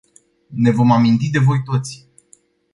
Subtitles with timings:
[0.67, 2.07] Ne vom aminti de voi toți.